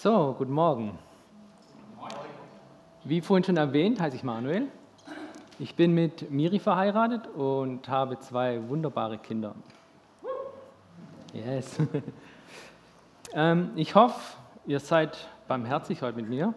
[0.00, 0.96] So, guten Morgen.
[3.02, 4.68] Wie vorhin schon erwähnt, heiße ich Manuel.
[5.58, 9.56] Ich bin mit Miri verheiratet und habe zwei wunderbare Kinder.
[11.32, 11.78] Yes.
[13.34, 14.20] ähm, ich hoffe,
[14.68, 16.54] ihr seid barmherzig heute mit mir,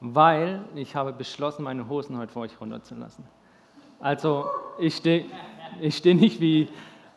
[0.00, 3.26] weil ich habe beschlossen, meine Hosen heute vor euch runterzulassen.
[4.00, 4.46] Also
[4.78, 5.26] ich stehe
[5.78, 6.70] ich steh nicht wie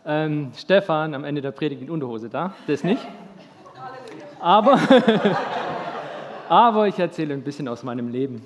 [0.06, 3.08] ähm, Stefan am Ende der Predigt in Unterhose da, das nicht.
[4.46, 4.80] Aber,
[6.50, 8.46] aber ich erzähle ein bisschen aus meinem Leben.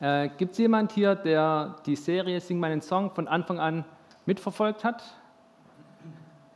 [0.00, 3.84] Äh, Gibt es jemand hier, der die Serie Sing meinen Song von Anfang an
[4.26, 5.04] mitverfolgt hat?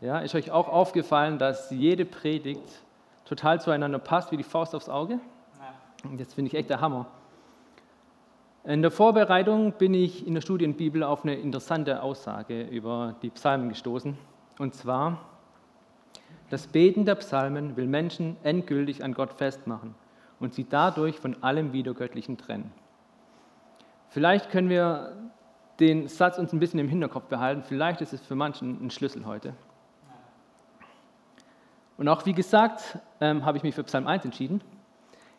[0.00, 2.82] Ja, ist euch auch aufgefallen, dass jede Predigt
[3.24, 5.20] total zueinander passt, wie die Faust aufs Auge?
[6.02, 7.06] Und das finde ich echt der Hammer.
[8.64, 13.68] In der Vorbereitung bin ich in der Studienbibel auf eine interessante Aussage über die Psalmen
[13.68, 14.18] gestoßen.
[14.58, 15.20] Und zwar,
[16.54, 19.96] das Beten der Psalmen will Menschen endgültig an Gott festmachen
[20.38, 22.70] und sie dadurch von allem Wiedergöttlichen trennen.
[24.08, 25.16] Vielleicht können wir
[25.80, 27.64] den Satz uns ein bisschen im Hinterkopf behalten.
[27.64, 29.52] Vielleicht ist es für manchen ein Schlüssel heute.
[31.96, 34.60] Und auch wie gesagt, ähm, habe ich mich für Psalm 1 entschieden,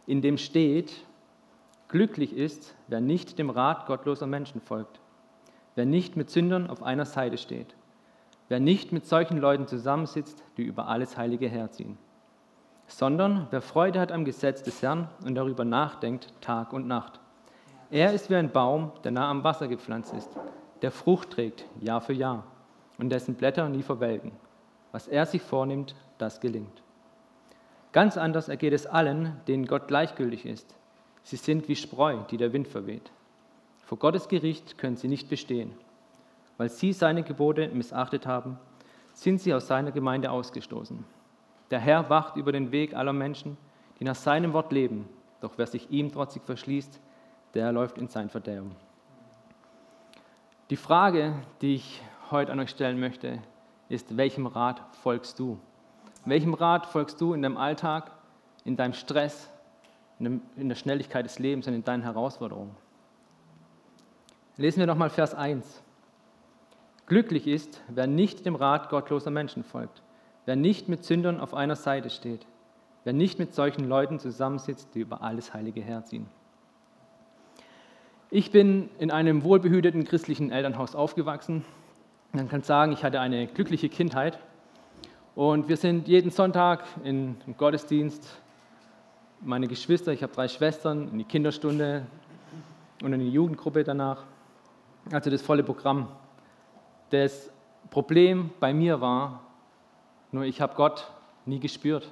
[0.06, 1.06] in dem steht,
[1.88, 5.00] glücklich ist, wer nicht dem Rat gottloser Menschen folgt,
[5.76, 7.74] wer nicht mit Sündern auf einer Seite steht,
[8.50, 11.98] wer nicht mit solchen Leuten zusammensitzt, die über alles Heilige herziehen,
[12.88, 17.20] sondern wer Freude hat am Gesetz des Herrn und darüber nachdenkt Tag und Nacht.
[17.90, 20.30] Er ist wie ein Baum, der nah am Wasser gepflanzt ist,
[20.82, 22.44] der Frucht trägt Jahr für Jahr
[22.98, 24.32] und dessen Blätter nie verwelken.
[24.92, 26.84] Was er sich vornimmt, das gelingt.
[27.92, 30.76] Ganz anders ergeht es allen, denen Gott gleichgültig ist.
[31.24, 33.12] Sie sind wie Spreu, die der Wind verweht.
[33.84, 35.74] Vor Gottes Gericht können sie nicht bestehen.
[36.58, 38.58] Weil sie seine Gebote missachtet haben,
[39.14, 41.04] sind sie aus seiner Gemeinde ausgestoßen.
[41.72, 43.58] Der Herr wacht über den Weg aller Menschen,
[44.00, 45.08] die nach seinem Wort leben.
[45.42, 47.00] Doch wer sich ihm trotzig verschließt,
[47.54, 48.76] der läuft in sein Verderben.
[50.70, 52.02] Die Frage, die ich
[52.32, 53.40] heute an euch stellen möchte,
[53.88, 55.60] ist, welchem Rat folgst du?
[56.26, 58.12] Welchem Rat folgst du in deinem Alltag,
[58.64, 59.50] in deinem Stress,
[60.20, 62.76] in der Schnelligkeit des Lebens und in deinen Herausforderungen?
[64.58, 65.84] Lesen wir nochmal Vers 1.
[67.08, 70.02] Glücklich ist, wer nicht dem Rat gottloser Menschen folgt,
[70.46, 72.48] wer nicht mit Sündern auf einer Seite steht,
[73.04, 76.26] wer nicht mit solchen Leuten zusammensitzt, die über alles Heilige herziehen.
[78.32, 81.64] Ich bin in einem wohlbehüteten christlichen Elternhaus aufgewachsen.
[82.34, 84.40] Man kann sagen, ich hatte eine glückliche Kindheit.
[85.36, 88.42] Und wir sind jeden Sonntag in, im Gottesdienst,
[89.42, 92.08] meine Geschwister, ich habe drei Schwestern, in die Kinderstunde
[93.04, 94.24] und in die Jugendgruppe danach.
[95.12, 96.08] Also das volle Programm.
[97.24, 97.50] Das
[97.92, 99.40] Problem bei mir war,
[100.34, 101.10] nur ich habe Gott
[101.46, 102.12] nie gespürt.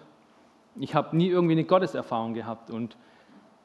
[0.78, 2.72] Ich habe nie irgendwie eine Gotteserfahrung gehabt.
[2.72, 2.96] Und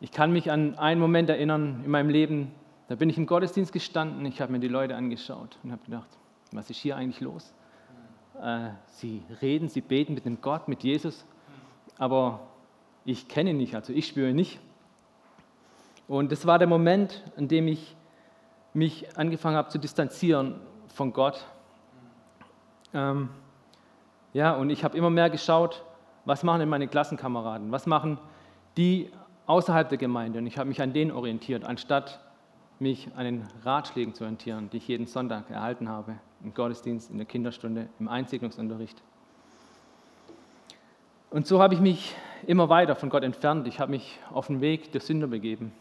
[0.01, 2.51] ich kann mich an einen Moment erinnern in meinem Leben,
[2.89, 6.09] da bin ich im Gottesdienst gestanden, ich habe mir die Leute angeschaut und habe gedacht,
[6.51, 7.55] was ist hier eigentlich los?
[8.43, 11.25] Äh, sie reden, sie beten mit dem Gott, mit Jesus,
[11.99, 12.41] aber
[13.05, 14.59] ich kenne ihn nicht, also ich spüre ihn nicht.
[16.09, 17.95] Und das war der Moment, an dem ich
[18.75, 20.57] mich angefangen habe zu distanzieren
[20.99, 21.47] von Gott.
[22.93, 23.29] Ähm,
[24.33, 25.85] ja, und ich habe immer mehr geschaut,
[26.25, 27.71] was machen denn meine Klassenkameraden?
[27.71, 28.19] Was machen
[28.77, 29.09] die
[29.47, 32.21] außerhalb der Gemeinde und ich habe mich an denen orientiert, anstatt
[32.81, 37.19] mich an den Ratschlägen zu orientieren, die ich jeden Sonntag erhalten habe, im Gottesdienst, in
[37.19, 39.01] der Kinderstunde, im Einsegnungsunterricht.
[41.31, 43.69] Und so habe ich mich immer weiter von Gott entfernt.
[43.69, 45.73] Ich habe mich auf den Weg der Sünder begeben.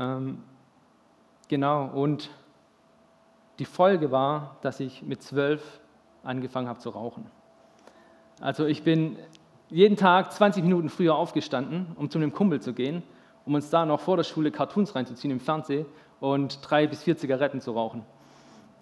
[0.00, 0.42] Ähm,
[1.52, 2.30] genau, und
[3.58, 5.80] die Folge war, dass ich mit zwölf
[6.22, 7.26] angefangen habe zu rauchen.
[8.40, 9.18] Also ich bin
[9.68, 13.02] jeden Tag 20 Minuten früher aufgestanden, um zu einem Kumpel zu gehen,
[13.44, 15.84] um uns da noch vor der Schule Cartoons reinzuziehen im Fernsehen
[16.20, 18.02] und drei bis vier Zigaretten zu rauchen.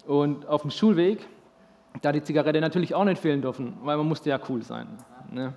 [0.07, 1.27] Und auf dem Schulweg,
[2.01, 4.87] da die Zigarette natürlich auch nicht fehlen dürfen, weil man musste ja cool sein.
[5.29, 5.51] Ne?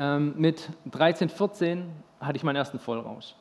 [0.00, 1.88] Ähm, mit 13, 14
[2.18, 3.36] hatte ich meinen ersten Vollrausch.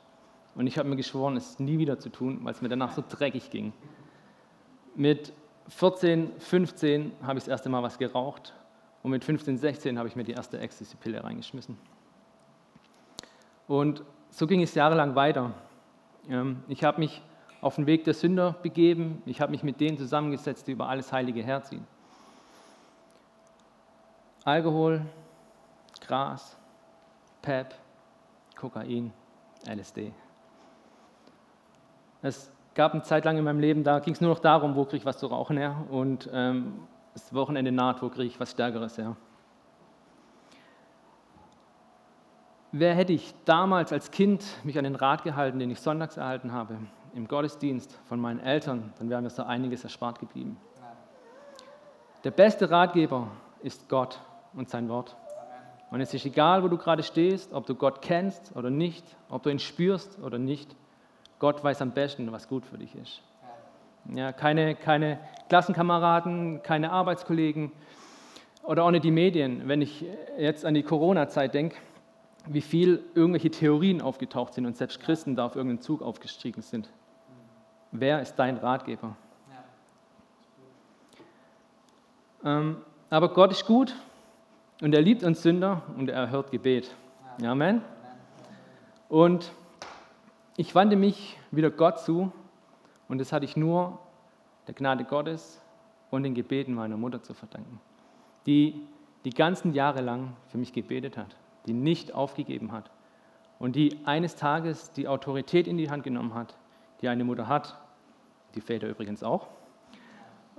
[0.56, 3.04] Und ich habe mir geschworen, es nie wieder zu tun, weil es mir danach so
[3.08, 3.74] dreckig ging.
[4.96, 5.34] Mit
[5.68, 8.54] 14, 15 habe ich das erste Mal was geraucht
[9.04, 11.78] und mit 15, 16 habe ich mir die erste Ecstasy-Pille reingeschmissen.
[13.68, 15.54] Und so ging es jahrelang weiter.
[16.30, 17.22] Ähm, ich habe mich
[17.62, 19.22] auf den Weg der Sünder begeben.
[19.26, 21.86] Ich habe mich mit denen zusammengesetzt, die über alles Heilige herziehen.
[24.44, 25.02] Alkohol,
[26.02, 26.58] Gras,
[27.42, 27.74] Pep,
[28.56, 29.12] Kokain,
[29.68, 30.14] LSD.
[32.26, 34.86] Es gab eine Zeit lang in meinem Leben, da ging es nur noch darum, wo
[34.86, 35.86] kriege ich was zu rauchen her.
[35.90, 36.80] Und ähm,
[37.14, 39.16] das Wochenende naht, wo kriege ich was Stärkeres her.
[42.80, 46.52] wer hätte ich damals als Kind mich an den Rat gehalten, den ich sonntags erhalten
[46.52, 46.78] habe,
[47.14, 50.58] im Gottesdienst von meinen Eltern, dann wäre mir so einiges erspart geblieben.
[52.26, 53.30] Der beste Ratgeber
[53.62, 54.20] ist Gott
[54.54, 55.16] und sein Wort.
[55.90, 59.44] Und es ist egal, wo du gerade stehst, ob du Gott kennst oder nicht, ob
[59.44, 60.76] du ihn spürst oder nicht.
[61.40, 63.22] Gott weiß am besten, was gut für dich ist.
[64.14, 67.72] Ja, keine, keine Klassenkameraden, keine Arbeitskollegen
[68.64, 69.68] oder auch nicht die Medien.
[69.68, 70.06] Wenn ich
[70.38, 71.78] jetzt an die Corona-Zeit denke,
[72.48, 76.90] wie viel irgendwelche Theorien aufgetaucht sind und selbst Christen da auf irgendeinen Zug aufgestiegen sind.
[77.92, 79.16] Wer ist dein Ratgeber?
[82.44, 82.78] Ähm,
[83.10, 83.96] aber Gott ist gut
[84.82, 86.94] und er liebt uns Sünder und er hört Gebet.
[87.44, 87.82] Amen.
[89.10, 89.52] Und
[90.58, 92.32] ich wandte mich wieder Gott zu
[93.08, 94.00] und das hatte ich nur
[94.68, 95.62] der Gnade Gottes
[96.12, 97.80] und den Gebeten meiner Mutter zu verdanken,
[98.46, 98.82] die
[99.26, 101.36] die ganzen Jahre lang für mich gebetet hat,
[101.66, 102.90] die nicht aufgegeben hat
[103.60, 106.56] und die eines Tages die Autorität in die Hand genommen hat,
[107.02, 107.78] die eine Mutter hat,
[108.56, 109.48] die Väter übrigens auch,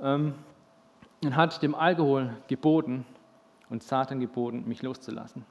[0.02, 0.34] ähm,
[1.24, 3.06] und hat dem Alkohol geboten
[3.70, 5.44] und Satan geboten, mich loszulassen.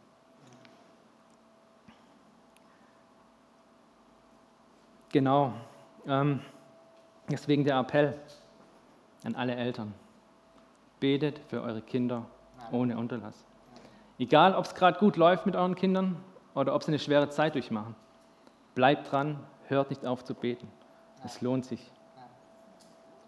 [5.16, 5.54] Genau.
[6.06, 6.42] Ähm,
[7.32, 8.20] deswegen der Appell
[9.24, 9.94] an alle Eltern.
[11.00, 12.26] Betet für eure Kinder
[12.74, 13.46] ohne Unterlass.
[14.20, 16.18] Egal, ob es gerade gut läuft mit euren Kindern
[16.54, 17.96] oder ob sie eine schwere Zeit durchmachen.
[18.74, 19.40] Bleibt dran,
[19.70, 20.68] hört nicht auf zu beten.
[21.24, 21.94] Es lohnt sich.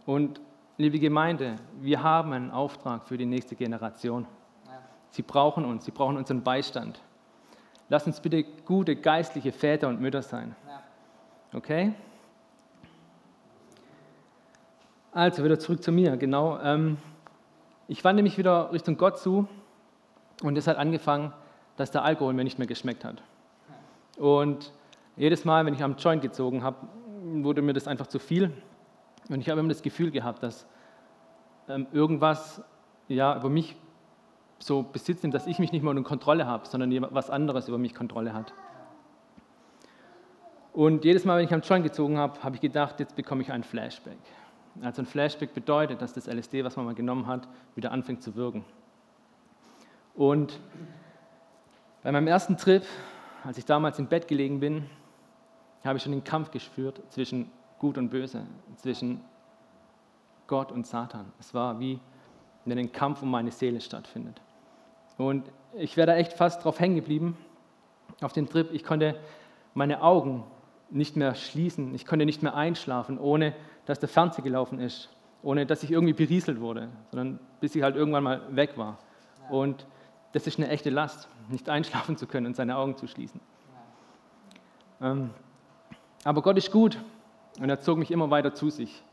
[0.06, 0.42] Und
[0.76, 4.28] liebe Gemeinde, wir haben einen Auftrag für die nächste Generation.
[5.12, 7.02] Sie brauchen uns, sie brauchen unseren Beistand.
[7.88, 10.54] Lasst uns bitte gute geistliche Väter und Mütter sein.
[11.58, 11.92] Okay?
[15.12, 16.16] Also wieder zurück zu mir.
[16.16, 16.60] Genau.
[16.60, 16.98] Ähm,
[17.88, 19.48] ich wandte mich wieder Richtung Gott zu
[20.44, 21.34] und es hat angefangen,
[21.76, 23.24] dass der Alkohol mir nicht mehr geschmeckt hat.
[24.18, 24.72] Und
[25.16, 26.78] jedes Mal, wenn ich am Joint gezogen habe,
[27.24, 28.52] wurde mir das einfach zu viel.
[29.28, 30.68] Und ich habe immer das Gefühl gehabt, dass
[31.70, 32.62] ähm, irgendwas
[33.08, 33.76] ja, über mich
[34.60, 37.80] so Besitz nimmt, dass ich mich nicht mehr unter Kontrolle habe, sondern was anderes über
[37.80, 38.54] mich Kontrolle hat.
[40.78, 43.52] Und jedes Mal, wenn ich am Joint gezogen habe, habe ich gedacht, jetzt bekomme ich
[43.52, 44.20] einen Flashback.
[44.84, 48.36] Also ein Flashback bedeutet, dass das LSD, was man mal genommen hat, wieder anfängt zu
[48.36, 48.64] wirken.
[50.14, 50.60] Und
[52.04, 52.84] bei meinem ersten Trip,
[53.44, 54.88] als ich damals im Bett gelegen bin,
[55.84, 58.44] habe ich schon den Kampf gespürt zwischen Gut und Böse,
[58.76, 59.22] zwischen
[60.46, 61.26] Gott und Satan.
[61.40, 62.00] Es war wie
[62.66, 64.40] wenn ein Kampf um meine Seele stattfindet.
[65.18, 67.36] Und ich wäre da echt fast drauf hängen geblieben,
[68.22, 68.72] auf dem Trip.
[68.74, 69.16] Ich konnte
[69.74, 70.44] meine Augen
[70.90, 73.54] nicht mehr schließen, ich konnte nicht mehr einschlafen, ohne
[73.86, 75.10] dass der Fernseher gelaufen ist,
[75.44, 78.98] ohne dass ich irgendwie berieselt wurde, sondern bis ich halt irgendwann mal weg war.
[79.50, 79.86] Und
[80.34, 83.40] das ist eine echte Last, nicht einschlafen zu können und seine Augen zu schließen.
[85.02, 85.30] Ähm,
[86.24, 86.98] aber Gott ist gut
[87.60, 89.04] und er zog mich immer weiter zu sich.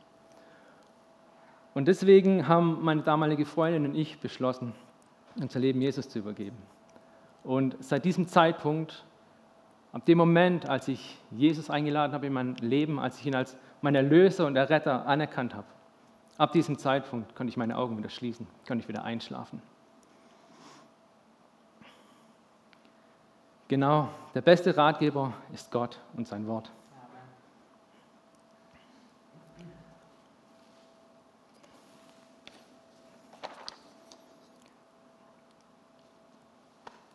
[1.75, 4.73] Und deswegen haben meine damalige Freundin und ich beschlossen,
[5.41, 6.57] unser Leben Jesus zu übergeben.
[7.43, 9.05] Und seit diesem Zeitpunkt,
[9.95, 13.57] ab dem Moment, als ich Jesus eingeladen habe in mein Leben, als ich ihn als
[13.81, 15.69] mein Erlöser und Erretter anerkannt habe,
[16.37, 19.63] ab diesem Zeitpunkt konnte ich meine Augen wieder schließen, konnte ich wieder einschlafen.
[23.69, 26.73] Genau, der beste Ratgeber ist Gott und sein Wort.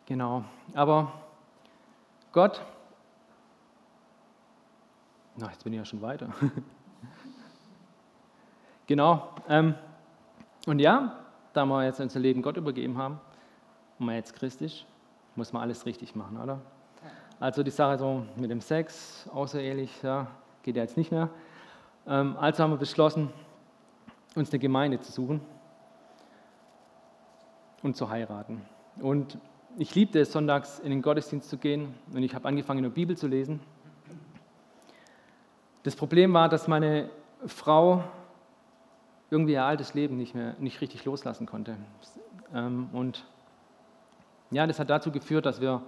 [0.05, 1.11] Genau, aber
[2.31, 2.61] Gott,
[5.39, 6.29] na, jetzt bin ich ja schon weiter.
[8.87, 9.75] genau, ähm,
[10.65, 11.15] und ja,
[11.53, 13.19] da wir jetzt unser Leben Gott übergeben haben
[13.97, 14.85] und man jetzt Christ ist,
[15.35, 16.59] muss man alles richtig machen, oder?
[17.39, 20.27] Also die Sache so mit dem Sex, außerehelich, ja,
[20.61, 21.29] geht ja jetzt nicht mehr.
[22.05, 23.29] Ähm, also haben wir beschlossen,
[24.35, 25.41] uns eine Gemeinde zu suchen
[27.81, 28.61] und zu heiraten.
[29.01, 29.37] Und
[29.77, 32.89] ich liebte es, sonntags in den Gottesdienst zu gehen und ich habe angefangen, in der
[32.89, 33.61] Bibel zu lesen.
[35.83, 37.09] Das Problem war, dass meine
[37.45, 38.03] Frau
[39.29, 41.77] irgendwie ihr altes Leben nicht mehr nicht richtig loslassen konnte.
[42.53, 43.25] Ähm, und
[44.51, 45.81] ja, das hat dazu geführt, dass wir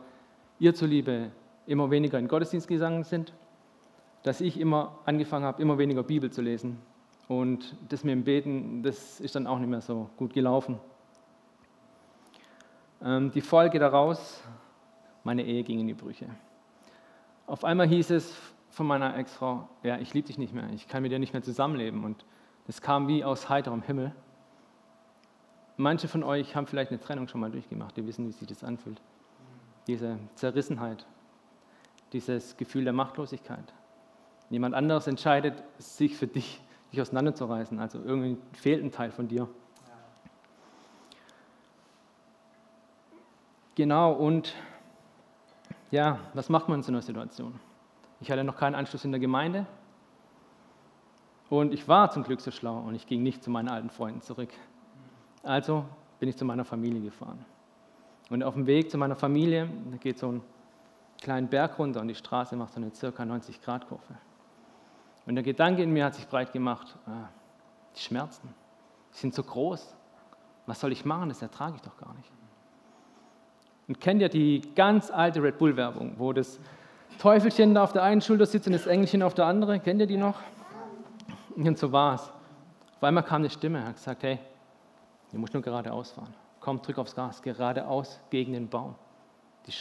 [0.59, 1.31] ihr zuliebe
[1.65, 3.33] immer weniger in Gottesdienst gegangen sind,
[4.23, 6.77] dass ich immer angefangen habe, immer weniger Bibel zu lesen.
[7.27, 10.79] Und das mit dem Beten, das ist dann auch nicht mehr so gut gelaufen.
[13.03, 14.43] Ähm, die Folge daraus,
[15.23, 16.27] meine Ehe ging in die Brüche.
[17.47, 18.35] Auf einmal hieß es
[18.71, 21.43] von meiner Ex-Frau, ja, ich liebe dich nicht mehr, ich kann mit dir nicht mehr
[21.43, 22.03] zusammenleben.
[22.03, 22.25] Und
[22.67, 24.15] das kam wie aus heiterem Himmel.
[25.77, 28.63] Manche von euch haben vielleicht eine Trennung schon mal durchgemacht, die wissen, wie sich das
[28.63, 29.01] anfühlt.
[29.87, 31.05] diese Zerrissenheit,
[32.13, 33.73] dieses Gefühl der Machtlosigkeit.
[34.49, 36.61] Jemand anderes entscheidet, sich für dich,
[36.91, 37.79] dich auseinanderzureißen.
[37.79, 39.47] Also irgendwie fehlt ein Teil von dir.
[43.75, 44.53] Genau, und
[45.89, 47.59] ja, was macht man in so einer Situation?
[48.21, 49.65] Ich hatte noch keinen Anschluss in der Gemeinde
[51.49, 54.21] und ich war zum Glück so schlau und ich ging nicht zu meinen alten Freunden
[54.21, 54.49] zurück.
[55.43, 55.85] Also
[56.19, 57.43] bin ich zu meiner Familie gefahren.
[58.29, 60.41] Und auf dem Weg zu meiner Familie, da geht so ein
[61.19, 64.15] kleinen Berg runter und die Straße macht so eine circa 90 Grad Kurve.
[65.25, 67.27] Und der Gedanke in mir hat sich breit gemacht, ah,
[67.95, 68.53] die Schmerzen,
[69.13, 69.95] die sind so groß.
[70.67, 71.29] Was soll ich machen?
[71.29, 72.31] Das ertrage ich doch gar nicht.
[73.87, 76.59] Und kennt ihr die ganz alte Red Bull-Werbung, wo das
[77.19, 79.81] Teufelchen da auf der einen Schulter sitzt und das Engelchen auf der anderen?
[79.81, 80.39] Kennt ihr die noch?
[81.55, 82.21] Und so war es.
[82.21, 84.39] Auf einmal kam eine Stimme, hat gesagt, hey,
[85.31, 86.33] du musst nur geradeaus fahren.
[86.59, 88.95] Komm, drück aufs Gas, geradeaus gegen den Baum.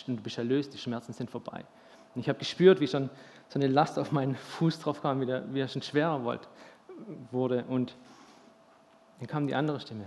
[0.06, 1.64] Du bist erlöst, die Schmerzen sind vorbei.
[2.14, 3.10] Und ich habe gespürt, wie schon
[3.49, 6.49] so eine Last auf meinen Fuß drauf kam, wie, der, wie er schon schwerer wollte,
[7.30, 7.64] wurde.
[7.68, 7.96] Und
[9.18, 10.06] dann kam die andere Stimme.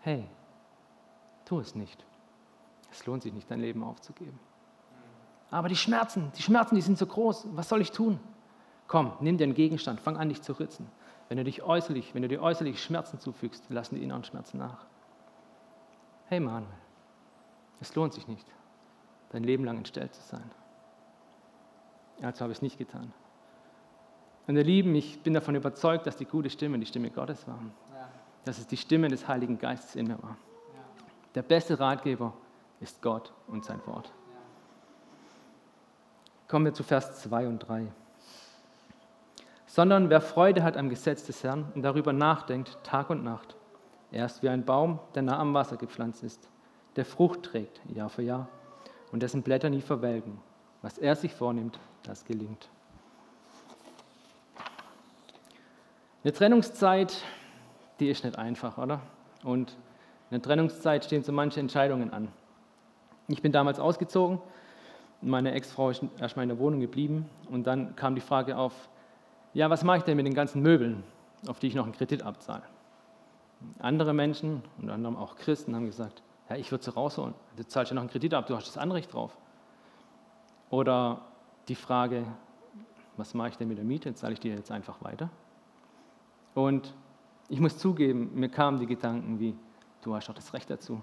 [0.00, 0.24] Hey,
[1.44, 2.04] tu es nicht.
[2.90, 4.38] Es lohnt sich nicht, dein Leben aufzugeben.
[5.52, 7.46] Aber die Schmerzen, die Schmerzen, die sind so groß.
[7.52, 8.18] Was soll ich tun?
[8.88, 10.90] Komm, nimm dir einen Gegenstand, fang an, dich zu ritzen.
[11.28, 14.86] Wenn du dich äußerlich, wenn du dir äußerlich Schmerzen zufügst, lassen die inneren Schmerzen nach.
[16.26, 16.72] Hey Manuel,
[17.80, 18.46] es lohnt sich nicht,
[19.30, 20.50] dein Leben lang entstellt zu sein.
[22.22, 23.12] Also habe ich es nicht getan.
[24.46, 27.58] Und ihr Lieben, ich bin davon überzeugt, dass die gute Stimme die Stimme Gottes war.
[27.94, 28.08] Ja.
[28.44, 30.30] Dass es die Stimme des Heiligen Geistes in mir war.
[30.30, 31.04] Ja.
[31.34, 32.32] Der beste Ratgeber
[32.80, 34.12] ist Gott und sein Wort.
[36.48, 37.86] Kommen wir zu Vers 2 und 3.
[39.66, 43.56] Sondern wer Freude hat am Gesetz des Herrn und darüber nachdenkt, Tag und Nacht,
[44.10, 46.48] er ist wie ein Baum, der nah am Wasser gepflanzt ist,
[46.96, 48.48] der Frucht trägt Jahr für Jahr
[49.10, 50.38] und dessen Blätter nie verwelken.
[50.82, 52.68] Was er sich vornimmt, das gelingt.
[56.24, 57.24] Eine Trennungszeit,
[57.98, 59.00] die ist nicht einfach, oder?
[59.42, 59.72] Und
[60.30, 62.28] in der Trennungszeit stehen so manche Entscheidungen an.
[63.28, 64.40] Ich bin damals ausgezogen,
[65.22, 68.88] meine Ex-Frau ist erstmal in der Wohnung geblieben und dann kam die Frage auf,
[69.54, 71.04] ja, was mache ich denn mit den ganzen Möbeln,
[71.46, 72.62] auf die ich noch einen Kredit abzahle?
[73.78, 77.90] Andere Menschen, unter anderem auch Christen, haben gesagt, ja, ich würde sie rausholen, du zahlst
[77.90, 79.36] ja noch einen Kredit ab, du hast das Anrecht drauf.
[80.70, 81.20] Oder
[81.68, 82.24] die Frage,
[83.16, 85.30] was mache ich denn mit der Miete, zahle ich die jetzt einfach weiter?
[86.54, 86.94] Und
[87.48, 89.54] ich muss zugeben, mir kamen die Gedanken wie,
[90.02, 91.00] du hast doch das Recht dazu.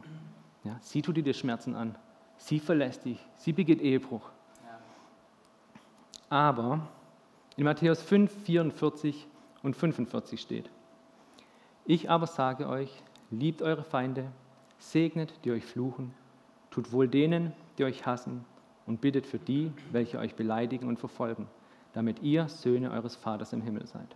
[0.63, 1.95] Ja, sie tut dir die Schmerzen an,
[2.39, 4.27] sie verlässt dich, sie begeht Ehebruch.
[6.29, 6.88] Aber
[7.55, 9.27] in Matthäus 5, 44
[9.62, 10.69] und 45 steht,
[11.86, 14.31] ich aber sage euch, liebt eure Feinde,
[14.77, 16.13] segnet, die euch fluchen,
[16.72, 18.46] tut wohl denen, die euch hassen
[18.86, 21.48] und bittet für die, welche euch beleidigen und verfolgen,
[21.93, 24.15] damit ihr Söhne eures Vaters im Himmel seid.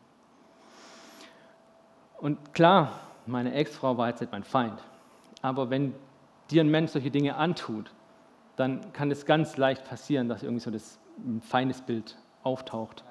[2.18, 4.82] Und klar, meine Ex-Frau war jetzt nicht mein Feind,
[5.42, 5.94] aber wenn
[6.50, 7.92] dir ein Mensch solche Dinge antut,
[8.56, 11.00] dann kann es ganz leicht passieren, dass irgendwie so das
[11.42, 13.04] Feindesbild auftaucht.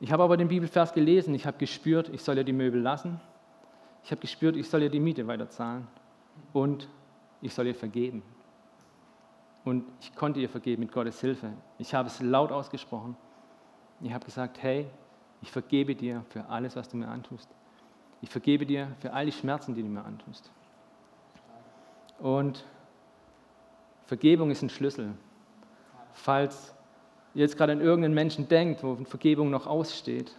[0.00, 3.20] Ich habe aber den Bibelvers gelesen, ich habe gespürt, ich soll ja die Möbel lassen.
[4.04, 5.86] Ich habe gespürt, ich soll ja die Miete weiterzahlen
[6.52, 6.88] und
[7.42, 8.22] ich soll ihr vergeben.
[9.64, 11.52] Und ich konnte ihr vergeben mit Gottes Hilfe.
[11.78, 13.16] Ich habe es laut ausgesprochen.
[14.00, 14.86] Ich habe gesagt, hey,
[15.42, 17.48] ich vergebe dir für alles, was du mir antust.
[18.20, 20.50] Ich vergebe dir für all die Schmerzen, die du mir antust.
[22.18, 22.64] Und
[24.08, 25.12] Vergebung ist ein Schlüssel.
[26.14, 26.74] Falls
[27.34, 30.34] ihr jetzt gerade an irgendeinen Menschen denkt, wo Vergebung noch aussteht,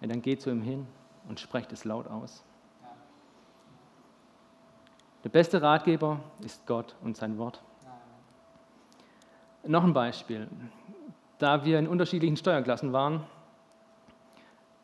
[0.00, 0.86] ja, dann geht zu ihm hin
[1.28, 2.42] und sprecht es laut aus.
[5.24, 7.62] Der beste Ratgeber ist Gott und sein Wort.
[9.66, 10.48] Noch ein Beispiel.
[11.36, 13.24] Da wir in unterschiedlichen Steuerklassen waren,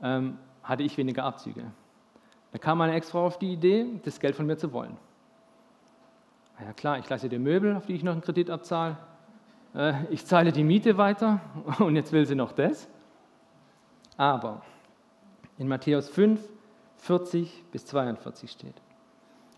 [0.02, 1.64] ähm, hatte ich weniger Abzüge.
[2.52, 4.98] Da kam meine Ex-Frau auf die Idee, das Geld von mir zu wollen.
[6.64, 8.96] Ja klar, ich lasse dir Möbel, auf die ich noch einen Kredit abzahle.
[9.74, 11.40] Äh, ich zahle die Miete weiter
[11.78, 12.88] und jetzt will sie noch das.
[14.16, 14.62] Aber
[15.58, 16.40] in Matthäus 5,
[16.96, 18.74] 40 bis 42 steht,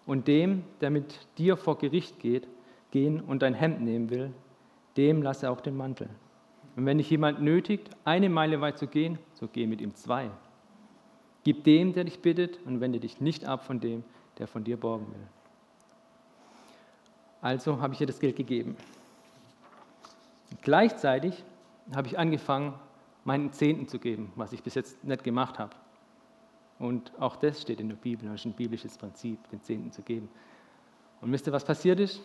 [0.07, 2.49] und dem, der mit dir vor Gericht geht,
[2.91, 4.33] gehen und dein Hemd nehmen will,
[4.97, 6.09] dem lasse auch den Mantel.
[6.77, 10.31] Und wenn dich jemand nötigt, eine Meile weit zu gehen, so geh mit ihm zwei.
[11.45, 14.05] Gib dem, der dich bittet, und wende dich nicht ab von dem,
[14.39, 15.27] der von dir borgen will.
[17.43, 18.77] Also habe ich ihr das Geld gegeben.
[20.63, 21.45] Gleichzeitig
[21.95, 22.75] habe ich angefangen,
[23.25, 25.75] meinen Zehnten zu geben, was ich bis jetzt nicht gemacht habe.
[26.79, 30.03] Und auch das steht in der Bibel, das ist ein biblisches Prinzip, den Zehnten zu
[30.03, 30.29] geben.
[31.21, 32.21] Und wisst ihr, was passiert ist?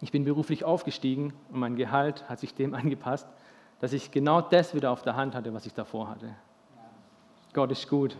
[0.00, 3.26] Ich bin beruflich aufgestiegen und mein Gehalt hat sich dem angepasst,
[3.80, 6.34] dass ich genau das wieder auf der Hand hatte, was ich davor hatte.
[7.54, 8.16] Gott ist gut.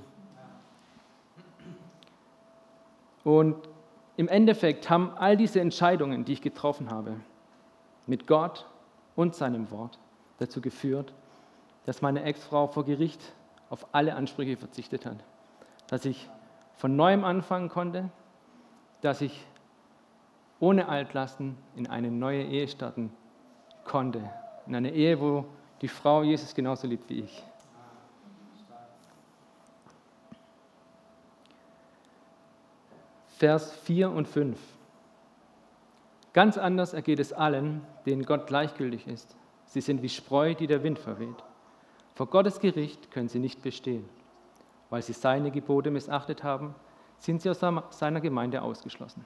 [3.25, 3.57] Und
[4.23, 7.17] im Endeffekt haben all diese Entscheidungen, die ich getroffen habe,
[8.07, 8.69] mit Gott
[9.17, 9.99] und seinem Wort
[10.38, 11.12] dazu geführt,
[11.87, 13.21] dass meine Ex-Frau vor Gericht
[13.69, 15.17] auf alle Ansprüche verzichtet hat.
[15.88, 16.31] Dass ich
[16.76, 18.11] von neuem anfangen konnte,
[19.00, 19.45] dass ich
[20.61, 23.11] ohne Altlasten in eine neue Ehe starten
[23.83, 24.23] konnte.
[24.69, 25.47] In eine Ehe, wo
[25.81, 27.43] die Frau Jesus genauso liebt wie ich.
[33.43, 34.57] Vers 4 und 5.
[36.33, 39.37] Ganz anders ergeht es allen, denen Gott gleichgültig ist.
[39.65, 41.43] Sie sind wie Spreu, die der Wind verweht.
[42.15, 44.09] Vor Gottes Gericht können sie nicht bestehen.
[44.91, 46.77] Weil sie seine Gebote missachtet haben,
[47.19, 47.59] sind sie aus
[47.91, 49.25] seiner Gemeinde ausgeschlossen.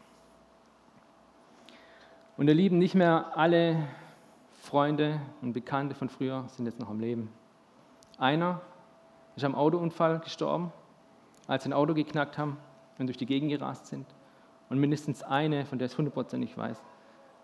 [2.38, 3.86] Und ihr Lieben, nicht mehr alle
[4.62, 7.30] Freunde und Bekannte von früher sind jetzt noch am Leben.
[8.16, 8.62] Einer
[9.36, 10.72] ist am Autounfall gestorben,
[11.46, 12.56] als sie ein Auto geknackt haben
[12.98, 14.06] und durch die Gegend gerast sind.
[14.68, 16.82] Und mindestens eine, von der es hundertprozentig weiß,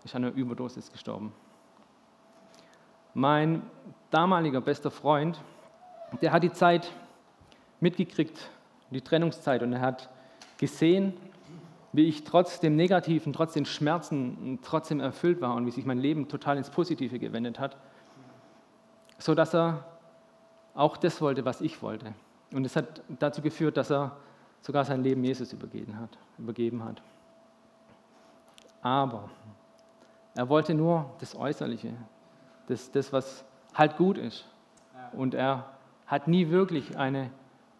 [0.03, 1.33] ist an einer Überdosis gestorben.
[3.13, 3.61] Mein
[4.09, 5.41] damaliger bester Freund,
[6.21, 6.91] der hat die Zeit
[7.79, 8.49] mitgekriegt,
[8.89, 10.09] die Trennungszeit, und er hat
[10.57, 11.13] gesehen,
[11.91, 15.99] wie ich trotz dem Negativen, trotz den Schmerzen trotzdem erfüllt war und wie sich mein
[15.99, 17.77] Leben total ins Positive gewendet hat,
[19.19, 19.85] so dass er
[20.73, 22.13] auch das wollte, was ich wollte.
[22.51, 24.17] Und es hat dazu geführt, dass er
[24.63, 26.17] sogar sein Leben Jesus übergeben hat.
[26.39, 27.01] Übergeben hat.
[28.81, 29.29] Aber
[30.35, 31.93] er wollte nur das Äußerliche,
[32.67, 34.45] das, das was halt gut ist.
[35.11, 35.65] Und er
[36.07, 37.29] hat nie wirklich ein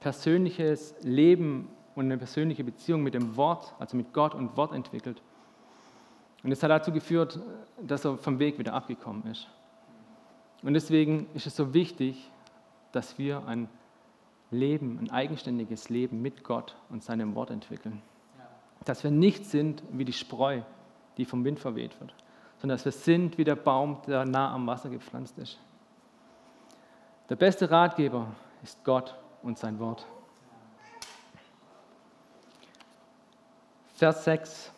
[0.02, 5.22] persönliches Leben und eine persönliche Beziehung mit dem Wort, also mit Gott und Wort entwickelt.
[6.44, 7.40] Und das hat dazu geführt,
[7.82, 9.48] dass er vom Weg wieder abgekommen ist.
[10.62, 12.30] Und deswegen ist es so wichtig,
[12.92, 13.70] dass wir ein
[14.54, 18.02] Leben, ein eigenständiges Leben mit Gott und seinem Wort entwickeln.
[18.86, 20.62] Dass wir nicht sind wie die Spreu,
[21.18, 22.14] die vom Wind verweht wird,
[22.58, 25.60] sondern dass wir sind wie der Baum, der nah am Wasser gepflanzt ist.
[27.30, 28.28] Der beste Ratgeber
[28.62, 30.06] ist Gott und sein Wort.
[33.94, 34.74] Vers 6.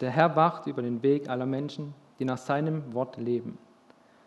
[0.00, 3.58] Der Herr wacht über den Weg aller Menschen, die nach seinem Wort leben.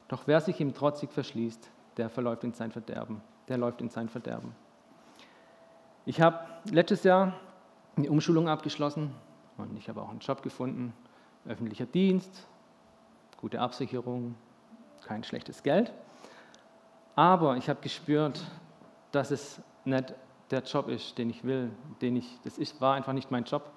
[0.08, 4.10] Doch wer sich ihm trotzig verschließt, der verläuft in sein Verderben der läuft in sein
[4.10, 4.56] Verderben.
[6.06, 6.40] Ich habe
[6.72, 7.34] letztes Jahr
[7.96, 9.14] eine Umschulung abgeschlossen
[9.58, 10.94] und ich habe auch einen Job gefunden,
[11.46, 12.48] öffentlicher Dienst,
[13.38, 14.36] gute Absicherung,
[15.06, 15.94] kein schlechtes Geld.
[17.16, 18.42] Aber ich habe gespürt,
[19.12, 20.14] dass es nicht
[20.50, 23.70] der Job ist, den ich will, den ich, das ist, war einfach nicht mein Job.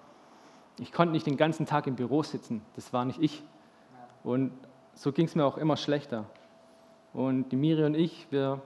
[0.79, 3.42] Ich konnte nicht den ganzen Tag im Büro sitzen, das war nicht ich.
[4.24, 4.52] Und
[4.94, 6.24] so ging es mir auch immer schlechter.
[7.12, 8.61] Und die Miri und ich, wir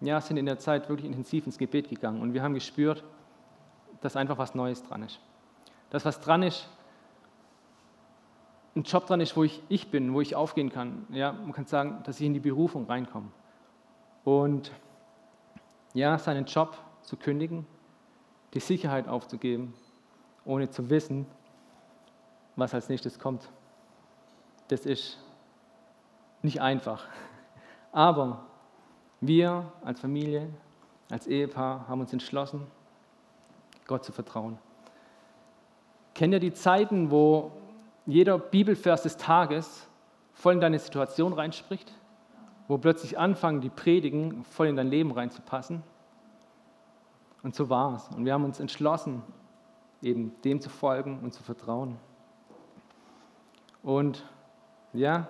[0.00, 3.04] ja, sind in der Zeit wirklich intensiv ins Gebet gegangen und wir haben gespürt,
[4.00, 5.20] dass einfach was Neues dran ist.
[5.90, 6.68] Dass was dran ist,
[8.76, 11.06] ein Job dran ist, wo ich ich bin, wo ich aufgehen kann.
[11.10, 13.28] Ja, man kann sagen, dass ich in die Berufung reinkomme.
[14.24, 14.70] Und
[15.94, 17.66] ja, seinen Job zu kündigen,
[18.54, 19.74] die Sicherheit aufzugeben,
[20.44, 21.26] ohne zu wissen,
[22.54, 23.50] was als nächstes kommt.
[24.68, 25.18] Das ist
[26.42, 27.06] nicht einfach.
[27.92, 28.47] Aber
[29.20, 30.48] wir als Familie,
[31.10, 32.66] als Ehepaar haben uns entschlossen,
[33.86, 34.58] Gott zu vertrauen.
[36.14, 37.52] Kennt ihr die Zeiten, wo
[38.06, 39.88] jeder Bibelvers des Tages
[40.32, 41.92] voll in deine Situation reinspricht?
[42.66, 45.82] Wo plötzlich anfangen, die Predigen voll in dein Leben reinzupassen?
[47.42, 48.08] Und so war es.
[48.16, 49.22] Und wir haben uns entschlossen,
[50.02, 51.96] eben dem zu folgen und zu vertrauen.
[53.82, 54.24] Und
[54.92, 55.28] ja,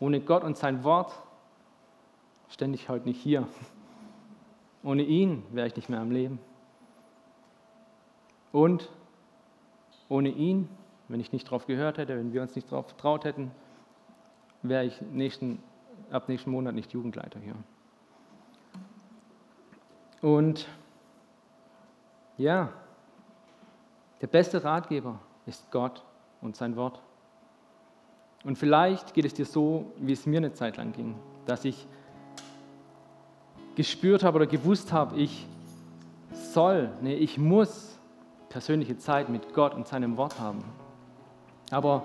[0.00, 1.12] ohne Gott und sein Wort
[2.52, 3.48] ständig heute nicht hier.
[4.84, 6.38] Ohne ihn wäre ich nicht mehr am Leben.
[8.52, 8.90] Und
[10.08, 10.68] ohne ihn,
[11.08, 13.50] wenn ich nicht darauf gehört hätte, wenn wir uns nicht darauf vertraut hätten,
[14.62, 15.62] wäre ich nächsten,
[16.10, 17.54] ab nächsten Monat nicht Jugendleiter hier.
[20.20, 20.68] Und
[22.36, 22.72] ja,
[24.20, 26.04] der beste Ratgeber ist Gott
[26.40, 27.00] und sein Wort.
[28.44, 31.14] Und vielleicht geht es dir so, wie es mir eine Zeit lang ging,
[31.46, 31.86] dass ich
[33.74, 35.46] gespürt habe oder gewusst habe, ich
[36.32, 37.98] soll, nee, ich muss
[38.48, 40.62] persönliche Zeit mit Gott und seinem Wort haben.
[41.70, 42.04] Aber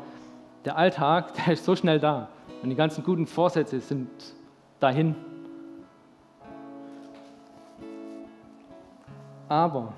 [0.63, 2.29] der Alltag, der ist so schnell da
[2.63, 4.09] und die ganzen guten Vorsätze sind
[4.79, 5.15] dahin.
[9.49, 9.93] Aber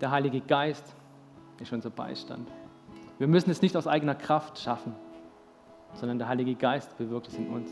[0.00, 0.94] der Heilige Geist
[1.60, 2.48] ist unser Beistand.
[3.18, 4.94] Wir müssen es nicht aus eigener Kraft schaffen,
[5.94, 7.68] sondern der Heilige Geist bewirkt es in uns.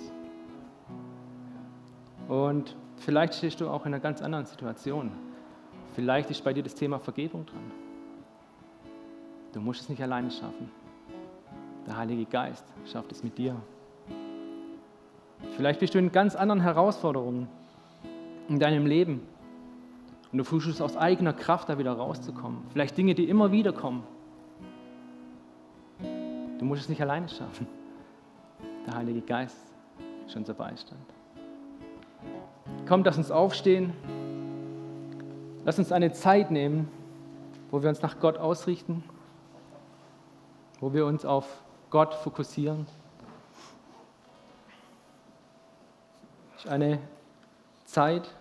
[2.29, 5.13] Und vielleicht stehst du auch in einer ganz anderen Situation.
[5.95, 7.71] Vielleicht ist bei dir das Thema Vergebung dran.
[9.53, 10.71] Du musst es nicht alleine schaffen.
[11.87, 13.57] Der Heilige Geist schafft es mit dir.
[15.57, 17.49] Vielleicht bist du in ganz anderen Herausforderungen
[18.49, 19.23] in deinem Leben
[20.33, 22.63] und du versuchst aus eigener Kraft da wieder rauszukommen.
[22.73, 24.03] Vielleicht Dinge, die immer wieder kommen.
[26.59, 27.67] Du musst es nicht alleine schaffen.
[28.87, 29.73] Der Heilige Geist
[30.27, 31.16] ist unser Beistand.
[32.87, 33.93] Kommt, lass uns aufstehen.
[35.65, 36.89] Lass uns eine Zeit nehmen,
[37.73, 39.03] wo wir uns nach Gott ausrichten,
[40.79, 42.87] wo wir uns auf Gott fokussieren.
[46.69, 47.01] Eine
[47.85, 48.33] Zeit,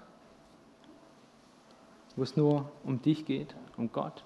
[2.16, 4.24] wo es nur um dich geht, um Gott.